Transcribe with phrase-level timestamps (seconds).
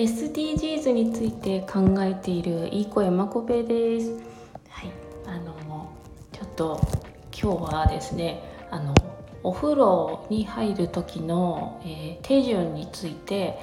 [0.00, 4.12] SDGs について考えているいい子山こべです。
[4.70, 4.90] はい。
[5.26, 5.92] あの
[6.32, 6.80] ちょっと
[7.38, 8.94] 今日はですねあの
[9.42, 13.58] お風呂に入る時の、えー、手順について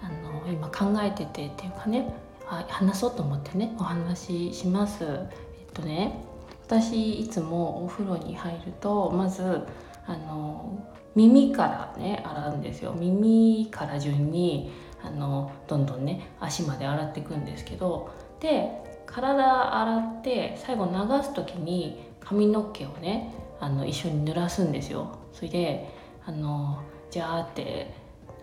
[0.00, 2.14] あの今考えててっていうかね
[2.46, 5.04] 話そうと思ってねお話しします。
[5.04, 6.24] えっとね
[6.68, 9.66] 私いつもお風呂に入るとまず
[10.06, 12.94] あの耳からね洗うんですよ。
[12.96, 14.70] 耳から順に
[15.02, 18.70] あのどんどんね足まで洗っていくんですけどで
[19.06, 25.18] 体洗って最後流す時に髪の毛をねあの一緒に濡らすんですよ。
[25.32, 27.92] それであのジャーって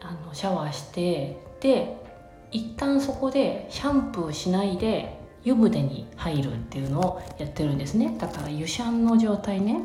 [0.01, 1.95] あのシャワーしてで
[2.51, 8.15] 一旦そこでシャンプーしないで湯船に入るっていうのをやってるんですね。
[8.19, 9.81] だから湯シャンの状態ね。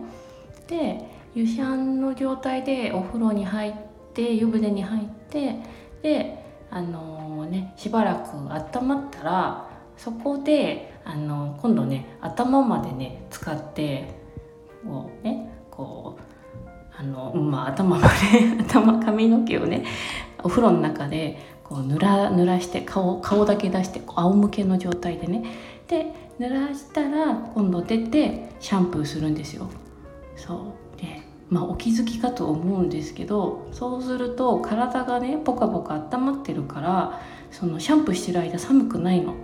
[0.69, 3.75] で湯シャンの状態でお風呂に入っ
[4.13, 5.57] て湯船に入って
[6.03, 6.42] で
[6.73, 14.15] あのー、ねしばらく温まったらそこであのー、今度ね頭までね使って
[14.85, 16.33] こうねこう
[16.99, 19.85] あのまあ頭まで 頭髪の毛をね
[20.43, 25.45] お風呂の中でこう濡ら濡らして顔顔だけ出してこう仰向けの状態でね
[25.89, 29.69] で濡らしたら今度出てシャンプーするんですよ。
[30.37, 31.01] そう。
[31.01, 39.35] でまあお気づきかと思うんですけどそうすると体がねポカポカ温まってるからそのシャンプーしてる間寒くないの。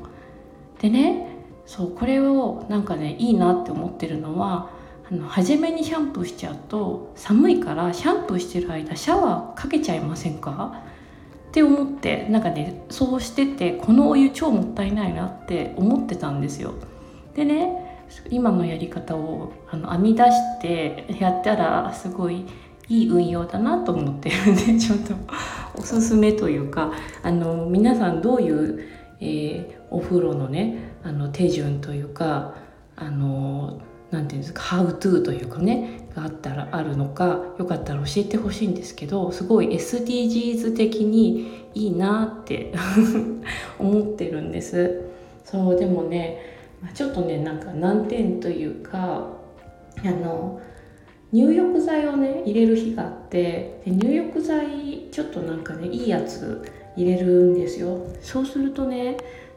[0.80, 1.36] でね
[1.66, 4.70] そうこれをなんかねいいなって思ってるのは
[5.10, 10.82] あの初めにシャンプーしちゃうと寒いからシャンプーしてる間シャワーかけちゃいませんか？
[11.48, 16.72] って思ってなんかねそうしててこのお湯超もったいないなって思ってたんですよ。
[17.34, 17.87] でね
[18.30, 22.46] 今のやり方をあの編み出してやったらすごい
[22.88, 25.14] いい運用だなと思ってるんでちょっと
[25.74, 26.92] おすすめというか
[27.22, 28.80] あの皆さんどういう、
[29.20, 32.54] えー、お風呂のねあの手順というか
[32.96, 33.80] あの
[34.10, 42.72] 何て言うんですかハウトゥーというかねがあったらあるのかよかったら教えてほしいんですけどすごい SDGs 的にいいなって
[43.78, 45.02] 思ってるんです。
[45.44, 46.57] そうでもね
[46.94, 49.28] ちょっとねなんか難点というか
[50.04, 50.60] あの
[51.32, 56.64] 入浴剤をね入れる日があってで入浴剤ちょっとなんかねいいやつ
[56.96, 58.06] 入れるんですよ。
[58.22, 59.16] そうするとね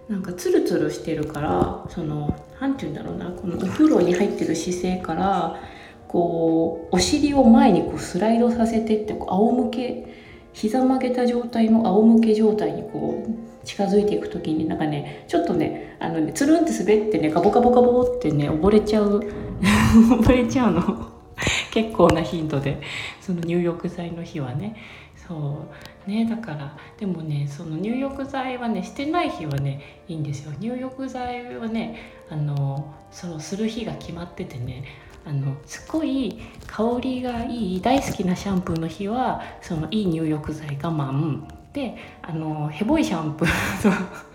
[0.09, 5.59] なんかツルツルしてるからその何て言うんだろうなこのお風呂に入ってる姿勢から
[6.07, 19.19] こうお尻を前にこうスライドさせてってこう仰向け膝曲げた状態の仰向け状態にこう近づいていく時になんかねちょっとねあのねつるんって滑ってねガボガボガボってね溺れちゃう。
[19.61, 21.11] 溺れちゃうの。
[21.71, 22.81] 結構な頻度で。
[23.21, 24.75] その入浴剤の日はね。
[25.15, 25.67] そ
[26.07, 26.09] う。
[26.09, 30.53] ねだからでもねその入浴剤はねしてない日はねいいんですよ。
[30.59, 31.97] 入浴剤はね
[32.29, 34.83] あのそうする日が決まっててね
[35.25, 41.43] あのすごい香りがいい大好きなシャンプーの日はそのいい入浴剤我慢。
[41.73, 44.31] であのヘボいシャンプー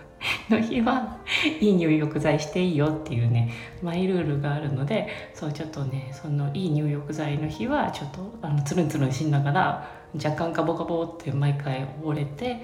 [0.49, 1.19] の日は
[1.61, 3.53] いい入浴剤していいよっていうね
[3.83, 12.63] マイルールがあるのでそうちょっとねそのいい入浴剤の日はちょっとあのつるんつるんしながら若干ガボガボって毎回折れて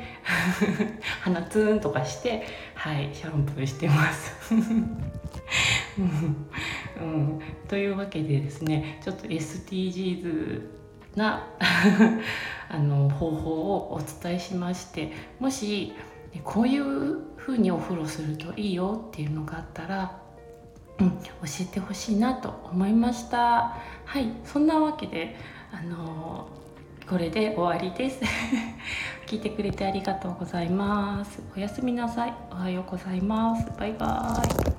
[1.21, 4.55] 鼻ツーンとかしてはいシャンプーしてます、
[7.03, 7.41] うん。
[7.69, 10.63] というわけでですねちょっと SDGs
[11.17, 11.47] な
[12.71, 15.93] あの方法をお伝えしましてもし
[16.45, 20.19] こういう風にお風呂するといいよっていうのがあったら、
[20.99, 21.27] うん、教
[21.61, 23.77] えてほしいなと思いました。
[24.05, 24.33] はい。
[24.45, 25.37] そんなわけで
[25.71, 26.49] あの
[27.09, 28.21] これで終わりです。
[29.27, 31.43] 聞いてくれてありがとうございます。
[31.55, 32.35] おやすみなさい。
[32.51, 33.67] おはようございます。
[33.79, 34.72] バイバーイ。